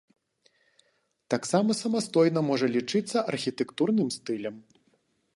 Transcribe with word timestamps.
Таксама 1.33 1.75
самастойна 1.83 2.43
можа 2.49 2.67
лічыцца 2.77 3.17
архітэктурным 3.35 4.09
стылем. 4.17 4.55